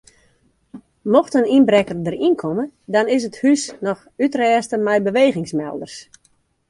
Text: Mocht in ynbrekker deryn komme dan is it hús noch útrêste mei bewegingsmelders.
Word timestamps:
Mocht 1.13 1.35
in 1.39 1.49
ynbrekker 1.57 1.97
deryn 2.05 2.35
komme 2.41 2.65
dan 2.93 3.05
is 3.15 3.23
it 3.29 3.39
hús 3.43 3.61
noch 3.87 4.01
útrêste 4.25 4.77
mei 4.85 4.99
bewegingsmelders. 5.07 5.95